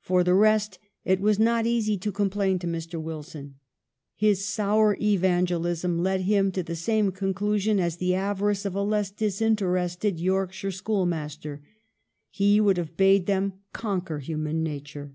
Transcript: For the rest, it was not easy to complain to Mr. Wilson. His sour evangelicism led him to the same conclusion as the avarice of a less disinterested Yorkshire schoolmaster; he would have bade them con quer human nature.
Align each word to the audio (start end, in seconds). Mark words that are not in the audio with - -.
For 0.00 0.24
the 0.24 0.32
rest, 0.32 0.78
it 1.04 1.20
was 1.20 1.38
not 1.38 1.66
easy 1.66 1.98
to 1.98 2.10
complain 2.10 2.58
to 2.60 2.66
Mr. 2.66 2.98
Wilson. 2.98 3.56
His 4.16 4.48
sour 4.48 4.96
evangelicism 4.98 5.98
led 5.98 6.22
him 6.22 6.50
to 6.52 6.62
the 6.62 6.74
same 6.74 7.12
conclusion 7.12 7.78
as 7.78 7.98
the 7.98 8.14
avarice 8.14 8.64
of 8.64 8.74
a 8.74 8.80
less 8.80 9.10
disinterested 9.10 10.18
Yorkshire 10.18 10.72
schoolmaster; 10.72 11.60
he 12.30 12.58
would 12.58 12.78
have 12.78 12.96
bade 12.96 13.26
them 13.26 13.52
con 13.74 14.00
quer 14.00 14.18
human 14.18 14.62
nature. 14.62 15.12